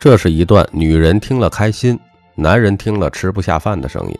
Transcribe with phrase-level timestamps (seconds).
[0.00, 2.00] 这是一段女人听了开心，
[2.34, 4.18] 男人听了吃不下饭的声音。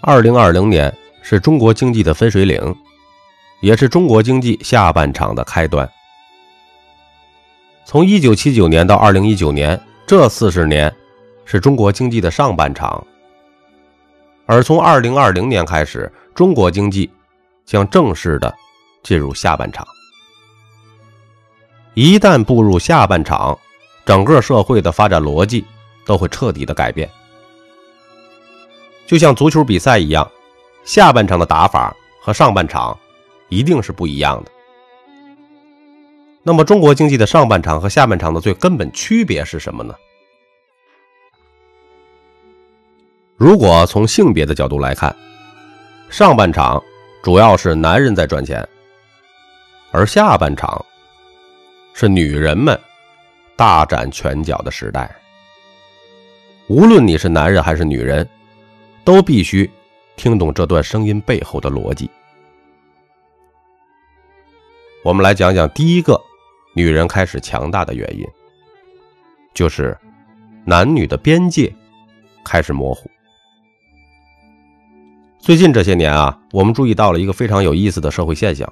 [0.00, 0.90] 二零二零年
[1.20, 2.74] 是中国经济的分水岭，
[3.60, 5.86] 也是中国经济下半场的开端。
[7.84, 10.90] 从一九七九年到二零一九年，这四十年
[11.44, 13.06] 是中国经济的上半场，
[14.46, 17.10] 而从二零二零年开始，中国经济
[17.66, 18.54] 将正式的
[19.02, 19.86] 进入下半场。
[21.98, 23.58] 一旦步入下半场，
[24.04, 25.64] 整个社会的发展逻辑
[26.04, 27.10] 都会彻底的改变，
[29.06, 30.30] 就像足球比赛一样，
[30.84, 32.94] 下半场的打法和上半场
[33.48, 34.52] 一定是不一样的。
[36.42, 39.94] 那么，中国经济的上半场和下半场的最根本区别是什么呢？
[43.38, 45.16] 如果从性别的角度来看，
[46.10, 46.82] 上半场
[47.22, 48.68] 主要是男人在赚钱，
[49.92, 50.84] 而下半场
[51.98, 52.78] 是女人们。
[53.56, 55.10] 大展拳脚的时代，
[56.68, 58.28] 无论你是男人还是女人，
[59.02, 59.70] 都必须
[60.14, 62.10] 听懂这段声音背后的逻辑。
[65.02, 66.20] 我们来讲讲第一个
[66.74, 68.26] 女人开始强大的原因，
[69.54, 69.96] 就是
[70.66, 71.74] 男女的边界
[72.44, 73.10] 开始模糊。
[75.38, 78.70] 最近这些年啊，我们注意到了一个非常有意思的社会现象，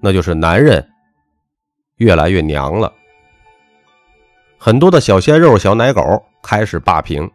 [0.00, 0.82] 那就是男人
[1.96, 2.92] 越来越娘了。
[4.58, 6.02] 很多的小鲜肉、小奶狗
[6.42, 7.30] 开始霸屏。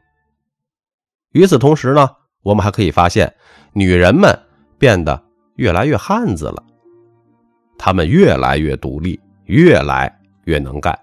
[1.32, 2.10] 与此同时呢，
[2.42, 3.34] 我们还可以发现，
[3.74, 4.38] 女人们
[4.78, 5.24] 变得
[5.56, 6.64] 越来越汉子了，
[7.78, 10.98] 她们越来越独立，越来越能干。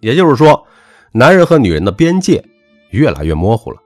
[0.00, 0.64] 也就是说，
[1.10, 2.44] 男人和女人的边界
[2.90, 3.82] 越来越模糊了。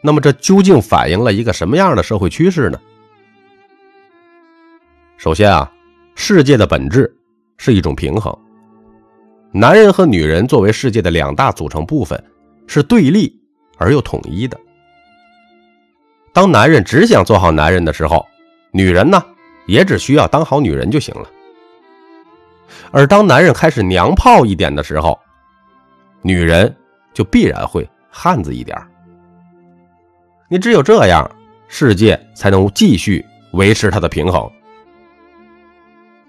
[0.00, 2.80] 那么，这究竟反映了一个什么样的社会趋势呢？
[5.24, 5.72] 首先啊，
[6.14, 7.10] 世界的本质。
[7.56, 8.36] 是一种平衡。
[9.52, 12.22] 男人和女人作为世界的两大组成部分，
[12.66, 13.34] 是对立
[13.78, 14.60] 而又统一的。
[16.34, 18.26] 当男人只想做好男人的时候，
[18.70, 19.24] 女人呢，
[19.66, 21.26] 也只需要当好女人就行了。
[22.90, 25.18] 而当男人开始娘炮一点的时候，
[26.20, 26.76] 女人
[27.14, 28.76] 就必然会汉子一点。
[30.50, 31.34] 你只有这样，
[31.66, 34.46] 世界才能继续维持它的平衡。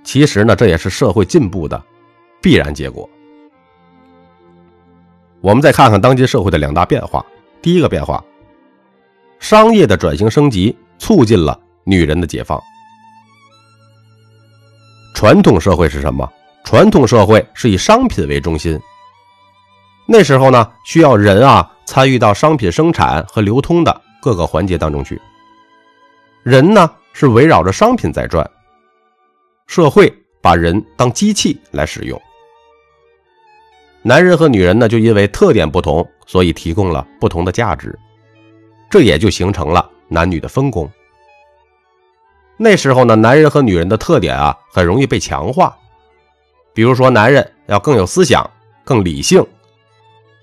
[0.06, 1.84] 其实呢，这也是社会进步的
[2.42, 3.10] 必然结果。
[5.42, 7.26] 我们再看看当今社会的两大变化。
[7.62, 8.24] 第一个变化，
[9.40, 12.62] 商业的转型升级促进了女人的解放。
[15.16, 16.32] 传统社会是什么？
[16.64, 18.80] 传统社会是以商品为中心。
[20.08, 25.20] 那时候呢，需要人啊参与到商品生产和流通的各个环节当中去。
[26.44, 28.48] 人呢是围绕着商品在转。
[29.68, 30.12] 社会
[30.42, 32.22] 把人当机器来使用，
[34.04, 37.98] 男人和女人呢，就因为特点不同，所以提供了不同的价值，
[38.90, 40.90] 这也就形成了男女的分工。
[42.58, 45.76] 那时候呢，男人和女人的特点啊，很容易被强化，
[46.74, 48.50] 比如说，男人要更有思想、
[48.84, 49.46] 更理性，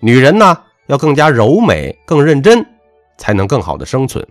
[0.01, 2.67] 女人呢要更加柔美、更认真，
[3.17, 4.27] 才能更好的生存。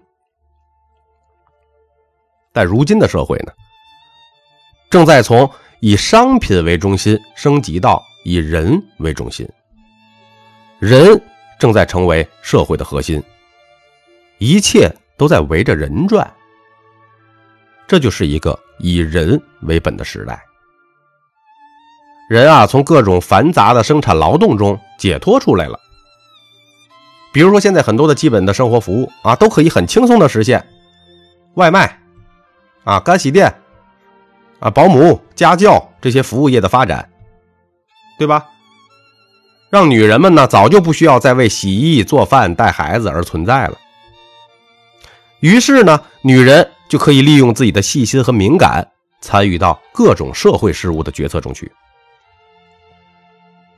[2.52, 3.54] 但如今的社会呢？
[4.92, 9.48] 正在从以商品为中心升级到以人为中心，
[10.80, 11.20] 人
[11.58, 13.24] 正在成为社会的核心，
[14.38, 16.30] 一切都在围着人转。
[17.88, 20.44] 这就是一个以人为本的时代。
[22.30, 25.80] 人啊，从各种繁杂的生产劳动中解脱出来了。
[27.34, 30.66] 比如说，现在很多的基本的生活服务啊，都可以很轻松的实现，
[31.56, 31.98] 外卖，
[32.84, 33.54] 啊，干洗店。
[34.62, 37.10] 啊，保姆、家教这些服务业的发展，
[38.18, 38.48] 对吧？
[39.72, 43.78] 让女人们呢早就不需要再为洗衣、做饭、带孩子而存在了。
[45.40, 48.88] 于是呢，女人就可以利用自己的细心和敏感，
[49.20, 51.72] 参与到各种社会事务的决策中去。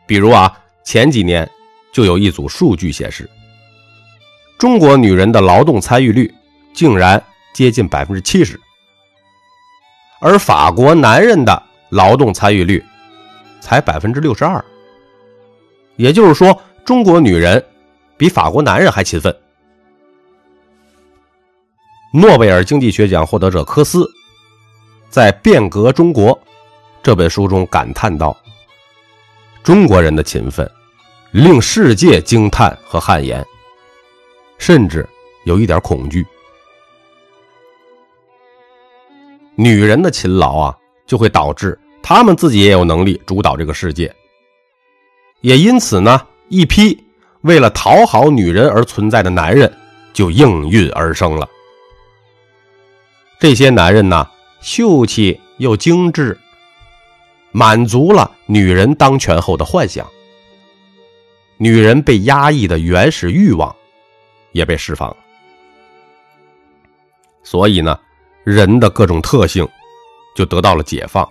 [0.05, 0.51] 比如啊，
[0.83, 1.49] 前几年
[1.93, 3.29] 就有一组数据显示，
[4.57, 6.33] 中国女人的劳动参与率
[6.73, 7.23] 竟然
[7.53, 8.59] 接近百分之七十。
[10.25, 12.81] 而法国男人的劳动参与率
[13.59, 14.63] 才百分之六十二，
[15.97, 17.61] 也就是说，中国女人
[18.15, 19.35] 比法国男人还勤奋。
[22.13, 24.09] 诺贝尔经济学奖获得者科斯
[25.09, 26.33] 在《变革中国》
[27.01, 28.33] 这本书中感叹道
[29.61, 30.69] ：“中国人的勤奋
[31.31, 33.45] 令世界惊叹和汗颜，
[34.57, 35.05] 甚至
[35.43, 36.25] 有一点恐惧。”
[39.55, 44.13] 女人的勤劳啊，就会导致他们自己也有能力主导这个世界。
[45.41, 47.03] 也因此呢，一批
[47.41, 49.71] 为了讨好女人而存在的男人
[50.13, 51.47] 就应运而生了。
[53.39, 54.27] 这些男人呢，
[54.61, 56.39] 秀气又精致，
[57.51, 60.07] 满足了女人当权后的幻想。
[61.57, 63.73] 女人被压抑的原始欲望
[64.53, 65.15] 也被释放。
[67.43, 67.99] 所以呢，
[68.43, 69.67] 人的各种特性
[70.35, 71.27] 就得到了解放。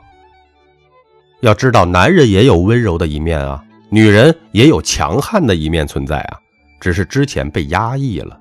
[1.40, 6.38] 要知道，男人也有温柔的一面啊，女人也有强悍的一面存在啊，
[6.80, 8.38] 只是之前被压抑了。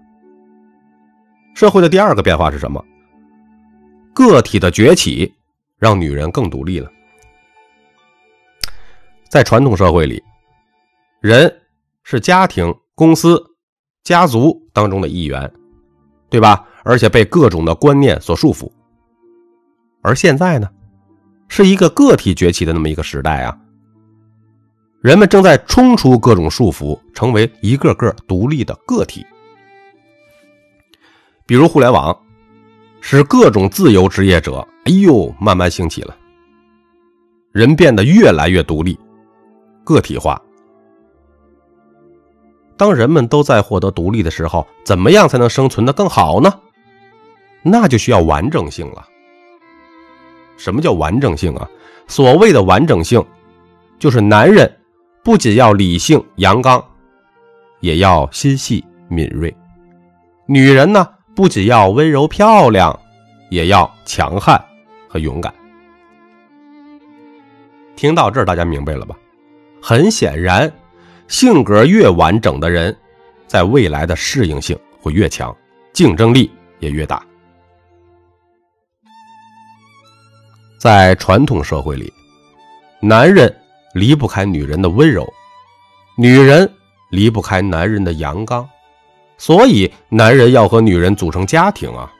[1.56, 2.83] 社会的第二个变化是什么？
[4.13, 5.33] 个体的崛起
[5.77, 6.89] 让女人更独立了。
[9.29, 10.21] 在传统社会里，
[11.21, 11.62] 人
[12.03, 13.41] 是家庭、公司、
[14.03, 15.51] 家族当中的一员，
[16.29, 16.68] 对吧？
[16.83, 18.72] 而且被各种的观念所束缚，
[20.01, 20.69] 而现在呢，
[21.48, 23.57] 是一个个体崛起的那么一个时代啊。
[25.01, 29.25] 人们正在冲出各种束缚，成为一个个独立的个体。
[31.48, 32.16] 比如互联网，
[33.01, 36.16] 使各种自由职业者，哎呦，慢慢兴起了。
[37.51, 38.98] 人变得越来越独立、
[39.83, 40.42] 个体化。
[42.78, 46.51] 当人们都在获得独立的时候，怎么样才能生存的更好呢？
[47.63, 49.07] 那就需要完整性了。
[50.57, 51.69] 什么叫完整性啊？
[52.07, 53.23] 所谓的完整性，
[53.97, 54.69] 就是男人
[55.23, 56.83] 不仅要理性阳刚，
[57.79, 59.49] 也要心细敏锐；
[60.45, 62.99] 女人呢，不仅要温柔漂亮，
[63.49, 64.61] 也要强悍
[65.07, 65.53] 和勇敢。
[67.95, 69.15] 听到这儿，大家明白了吧？
[69.81, 70.71] 很显然，
[71.27, 72.95] 性格越完整的人，
[73.47, 75.55] 在未来的适应性会越强，
[75.93, 77.23] 竞争力也越大。
[80.81, 82.12] 在传统社会里，
[83.00, 83.56] 男人
[83.94, 85.31] 离不开女人的温柔，
[86.18, 86.68] 女人
[87.12, 88.68] 离不开男人的阳刚，
[89.38, 92.12] 所以男人要和女人组成家庭啊。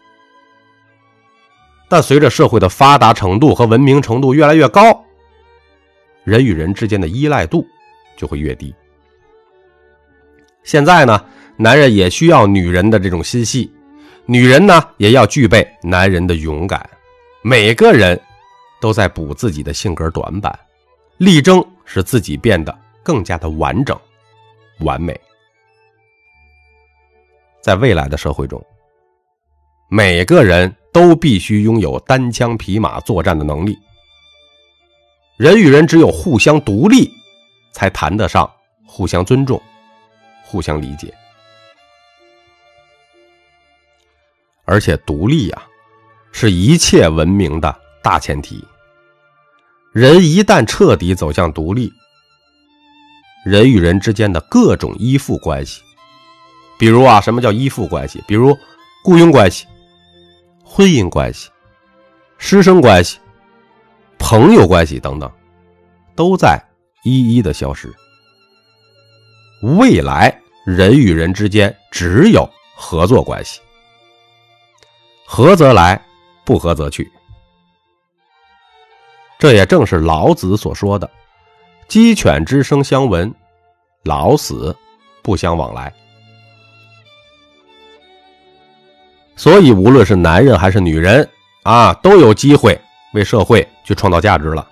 [1.90, 5.04] 但随着社会的发达程度和文明程度越来越高，
[6.24, 7.66] 人与人之间的依赖度
[8.16, 8.72] 就会越低。
[10.62, 11.26] 现在呢，
[11.58, 13.74] 男人也需要女人的这种心细，
[14.28, 16.88] 女人呢也要具备男人的勇敢，
[17.42, 18.22] 每个人。
[18.82, 20.60] 都在补自己的性格短板，
[21.18, 23.98] 力争使自己变得更加的完整、
[24.80, 25.18] 完美。
[27.62, 28.62] 在未来的社会中，
[29.88, 33.78] 每个人都必须拥有单枪匹马作战的能力。
[35.38, 37.12] 人与人只有互相独立，
[37.72, 38.52] 才谈得上
[38.86, 39.62] 互相尊重、
[40.44, 41.14] 互相理解。
[44.66, 45.64] 而且，独立呀，
[46.32, 48.64] 是一切文明的大前提。
[49.94, 51.92] 人一旦彻底走向独立，
[53.44, 55.82] 人与人之间的各种依附关系，
[56.80, 58.24] 比如啊，什么叫依附关系？
[58.26, 58.58] 比如
[59.04, 59.66] 雇佣关系、
[60.64, 61.50] 婚姻关系、
[62.38, 63.20] 师生关系、
[64.18, 65.30] 朋友关系等等，
[66.16, 66.58] 都在
[67.04, 67.94] 一一的消失。
[69.62, 70.34] 未来
[70.66, 73.60] 人与人之间只有合作关系，
[75.26, 76.02] 合则来，
[76.46, 77.12] 不合则去。
[79.42, 81.10] 这也正是老子所说的
[81.90, 83.34] “鸡犬之声相闻，
[84.04, 84.76] 老死
[85.24, 85.92] 不相往来”。
[89.36, 91.28] 所以，无论是男人还是女人
[91.64, 92.80] 啊，都有机会
[93.14, 94.70] 为社会去创造价值了。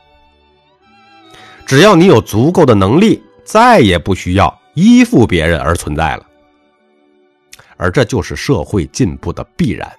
[1.66, 6.24] 只要你有足够的能力，再也不需要依附别人而存在了。
[7.76, 9.92] 而这就是社会进步的必然。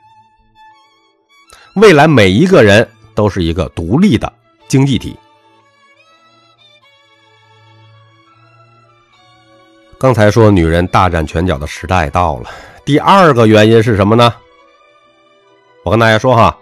[1.74, 4.32] 未来每一个人都是一个独立的。
[4.70, 5.18] 经济体。
[9.98, 12.48] 刚才说女人大展拳脚的时代到了，
[12.84, 14.32] 第二个原因是什么呢？
[15.84, 16.56] 我跟大家说哈，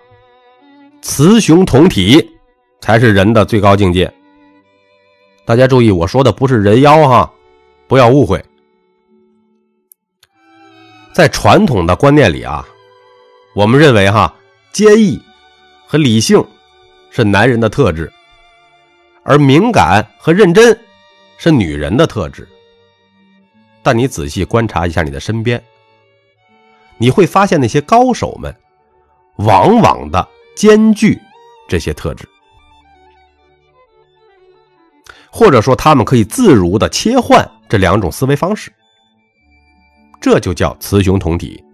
[1.03, 2.35] 雌雄同体
[2.81, 4.11] 才是人的最高境界。
[5.45, 7.31] 大家注意，我说的不是人妖哈，
[7.87, 8.43] 不要误会。
[11.13, 12.67] 在传统的观念里啊，
[13.55, 14.35] 我们认为哈，
[14.73, 15.21] 坚毅
[15.87, 16.43] 和理性。
[17.11, 18.13] 是男人的特质，
[19.23, 20.79] 而敏感和认真
[21.37, 22.49] 是女人的特质。
[23.83, 25.63] 但你仔细观察一下你的身边，
[26.99, 28.55] 你会发现那些高手们
[29.37, 31.19] 往往的兼具
[31.69, 32.29] 这些特质，
[35.31, 38.73] 或者说他们可以自如的切换这两种思维方式，
[40.21, 41.65] 这就叫雌雄同体。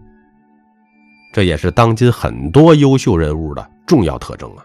[1.32, 4.64] 这也是当今很多优秀人物的重要特征啊。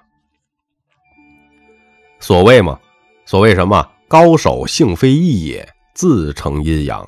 [2.20, 2.80] 所谓嘛，
[3.26, 7.08] 所谓什么高手性非异也，自成阴阳。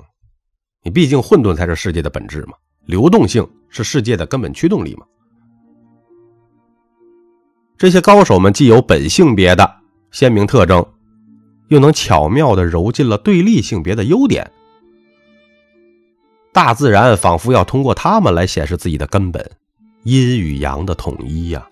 [0.83, 2.53] 你毕竟混沌才是世界的本质嘛，
[2.85, 5.05] 流动性是世界的根本驱动力嘛。
[7.77, 9.75] 这些高手们既有本性别的
[10.11, 10.85] 鲜明特征，
[11.69, 14.49] 又能巧妙的揉进了对立性别的优点。
[16.53, 19.51] 大自然仿佛要通过他们来显示自己的根本，
[20.03, 21.67] 阴与阳的统一呀。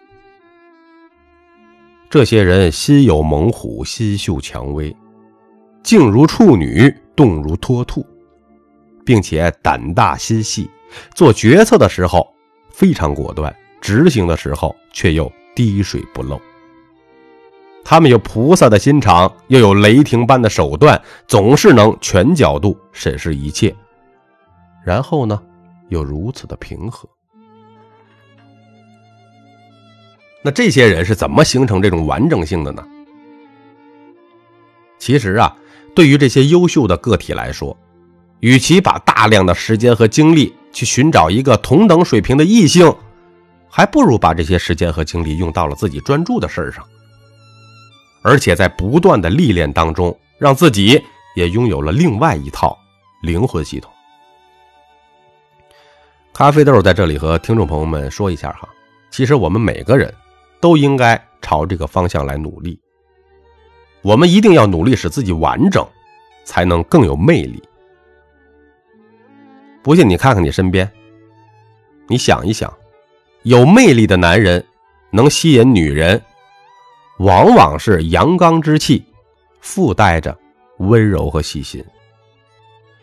[2.10, 4.96] 这些人心有猛虎，心秀蔷薇，
[5.84, 8.04] 静如处女，动如脱兔，
[9.06, 10.68] 并且胆大心细，
[11.14, 12.28] 做决策的时候
[12.72, 16.42] 非常果断，执行的时候却又滴水不漏。
[17.86, 23.76] 他们有菩萨的心肠，又有雷霆般的手段，总是能全角度审视一切，
[24.84, 25.40] 然后呢，
[25.90, 27.08] 又如此的平和。
[30.42, 32.86] 那这些人是怎么形成这种完整性的呢？
[34.98, 35.56] 其实啊，
[35.94, 37.76] 对于这些优秀的个体来说，
[38.40, 42.94] 与其把大量的时间和精力去寻找一个同等水平的异性，
[43.70, 46.86] 还不如把这些时间和精力用到了自己专注的事儿上，
[48.22, 51.02] 而且在不断的历练当中，让自己
[51.36, 52.78] 也拥有了另外一套
[53.22, 53.92] 灵魂系统。
[56.34, 58.70] 咖啡豆在这里和听众朋友们说一下哈，
[59.12, 60.14] 其实我们每个人。
[60.60, 62.80] 都应该朝这个方向来努力。
[64.02, 65.86] 我们一定要努力使自己完整，
[66.44, 67.62] 才能更有魅力。
[69.82, 70.90] 不信你看看你身边，
[72.08, 72.72] 你想一想，
[73.44, 74.64] 有魅力的男人
[75.10, 76.22] 能吸引女人，
[77.20, 79.04] 往往是阳刚之气，
[79.62, 80.38] 附带着
[80.78, 81.82] 温柔和细心；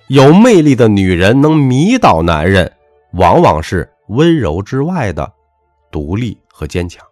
[0.09, 2.71] 有魅力的女人能迷倒男人，
[3.13, 5.31] 往往是温柔之外的
[5.91, 7.05] 独立和坚强。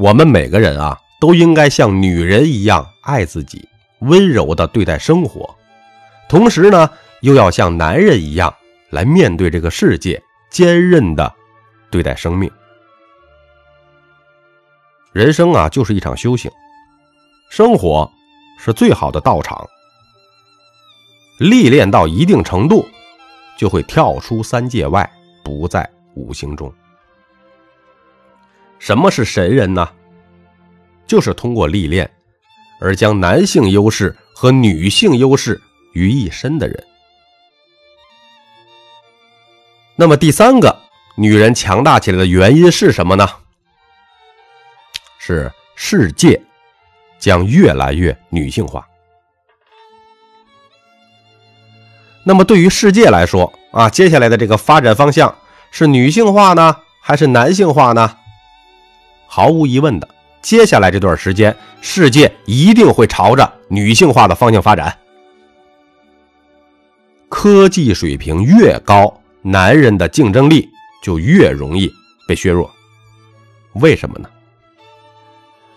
[0.00, 5.54] 我们每个人啊，都应该像女人一样爱自己，温柔的对待生活，
[6.26, 6.88] 同时呢，
[7.20, 8.54] 又要像男人一样
[8.88, 11.30] 来面对这个世界，坚韧的
[11.90, 12.50] 对待生命。
[15.12, 16.50] 人生啊，就是一场修行，
[17.50, 18.10] 生活
[18.58, 19.68] 是最好的道场。
[21.38, 22.88] 历练到一定程度，
[23.58, 25.10] 就会跳出三界外，
[25.44, 26.72] 不在五行中。
[28.80, 29.88] 什么是神人呢？
[31.06, 32.10] 就是通过历练，
[32.80, 35.60] 而将男性优势和女性优势
[35.92, 36.86] 于一身的人。
[39.96, 40.76] 那么第三个，
[41.16, 43.28] 女人强大起来的原因是什么呢？
[45.18, 46.40] 是世界
[47.18, 48.88] 将越来越女性化。
[52.24, 55.36] 那么对于世界来说啊，接下来的这个发展方向
[55.70, 58.16] 是女性化呢，还是男性化呢？
[59.32, 60.08] 毫无疑问的，
[60.42, 64.98] 接下来这段时间，世界一定会朝着女性化的方向发展。
[67.28, 70.68] 科技水平越高，男人的竞争力
[71.00, 71.88] 就越容易
[72.26, 72.68] 被削弱。
[73.74, 74.28] 为什么呢？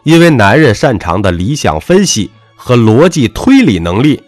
[0.01, 4.24] 因为男人擅长的理想分析和逻辑推理能力，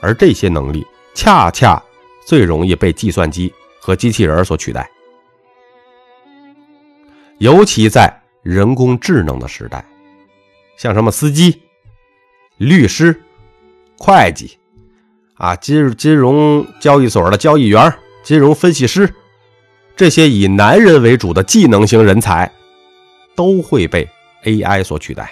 [0.00, 1.82] 而这些能力恰恰
[2.24, 4.88] 最容易被计算机和机器人所取代。
[7.44, 8.10] 尤其在
[8.42, 9.84] 人工智能的时代，
[10.78, 11.60] 像什么司机、
[12.56, 13.20] 律师、
[13.98, 14.56] 会计，
[15.34, 19.14] 啊，金金融交易所的交易员、金融分析师，
[19.94, 22.50] 这些以男人为主的技能型人才，
[23.36, 24.08] 都会被
[24.44, 25.30] AI 所取代。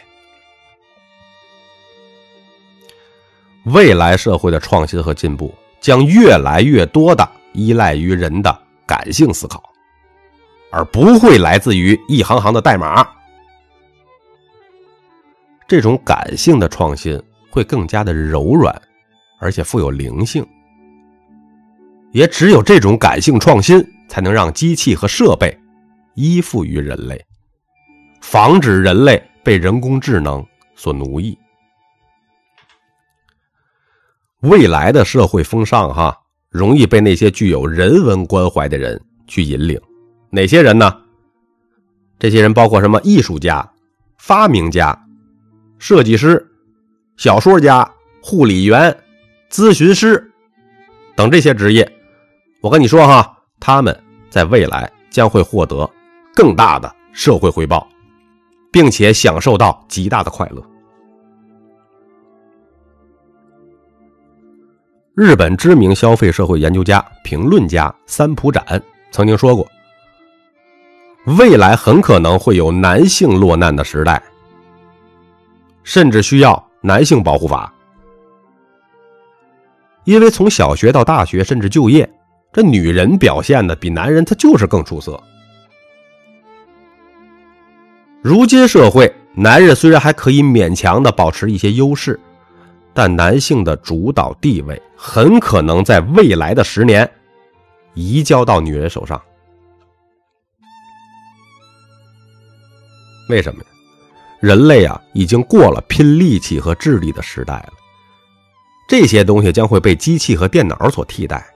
[3.64, 8.54] 未来社会的创新和进步，将越来越多的依赖于人的
[8.86, 9.71] 感性思考。
[10.72, 13.06] 而不会来自于一行行的代码。
[15.68, 18.74] 这种感性的创新会更加的柔软，
[19.38, 20.44] 而且富有灵性。
[22.10, 25.56] 也只有这种感性创新，才能让机器和设备
[26.14, 27.24] 依附于人类，
[28.20, 31.38] 防止人类被人工智能所奴役。
[34.40, 36.18] 未来的社会风尚，哈，
[36.50, 39.80] 容易被那些具有人文关怀的人去引领。
[40.34, 40.90] 哪些人呢？
[42.18, 42.98] 这些人包括什么？
[43.04, 43.70] 艺术家、
[44.16, 44.98] 发明家、
[45.78, 46.50] 设计师、
[47.18, 47.86] 小说家、
[48.22, 48.96] 护理员、
[49.50, 50.32] 咨询师
[51.14, 51.86] 等这些职业。
[52.62, 53.94] 我跟你说哈，他们
[54.30, 55.88] 在未来将会获得
[56.34, 57.86] 更大的社会回报，
[58.72, 60.64] 并且享受到极大的快乐。
[65.14, 69.70] 日本知名消费社会研究家、评论家三浦展曾经说过。
[71.24, 74.20] 未来很可能会有男性落难的时代，
[75.84, 77.72] 甚至需要男性保护法。
[80.04, 82.10] 因为从小学到大学，甚至就业，
[82.52, 85.22] 这女人表现的比男人她就是更出色。
[88.20, 92.18] 如今社会，男人虽然还可以勉强的保持一些优势，
[92.92, 97.08] 但男性的主导地位很可能在未来的十年
[97.94, 99.22] 移交到女人手上。
[103.28, 103.68] 为什么呀？
[104.40, 107.72] 人类啊，已经过了拼力气和智力的时代了。
[108.88, 111.46] 这些东西将会被机器和电脑所替代。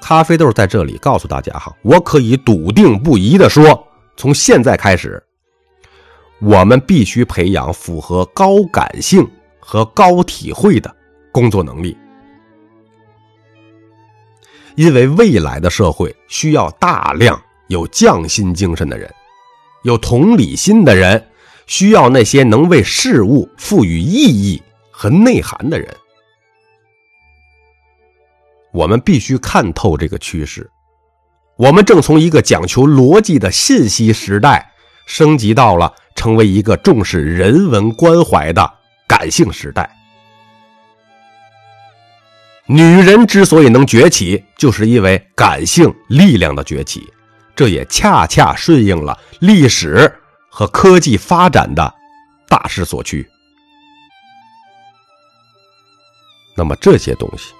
[0.00, 3.86] 咖啡豆在这里告诉大家哈，我可以笃定不疑的说，
[4.16, 5.22] 从现在开始，
[6.40, 9.24] 我们必须培养符合高感性
[9.60, 10.92] 和高体会的
[11.30, 11.96] 工作能力，
[14.74, 19.08] 因为未来的社会需要大量有匠心精神的人，
[19.82, 21.28] 有同理心的人，
[21.66, 24.62] 需要那些能为事物赋予意义。
[24.94, 25.92] 和内涵的人，
[28.72, 30.70] 我们必须看透这个趋势。
[31.56, 34.70] 我们正从一个讲求逻辑的信息时代，
[35.06, 38.74] 升级到了成为一个重视人文关怀的
[39.08, 39.90] 感性时代。
[42.66, 47.02] 女人之所以能崛起，就是因为感性力量的崛起，
[47.62, 50.12] 这也恰恰顺应了历史
[50.50, 51.94] 和科技发展的
[52.48, 53.24] 大势所趋。
[56.56, 57.54] 那么这些东西，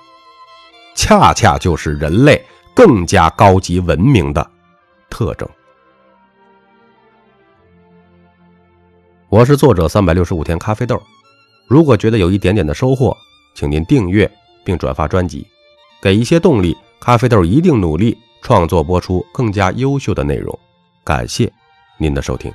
[0.96, 2.44] 恰恰就是人类
[2.74, 4.50] 更加高级文明的
[5.08, 5.48] 特征。
[9.28, 11.00] 我是作者三百六十五天咖啡豆。
[11.68, 13.16] 如果觉得有一点点的收获，
[13.54, 14.28] 请您订阅
[14.64, 15.46] 并转发专辑，
[16.02, 16.76] 给一些动力。
[16.98, 20.56] 咖啡豆一定努力创作播出更加优秀的内容。
[21.02, 21.50] 感谢
[21.96, 22.52] 您的收听。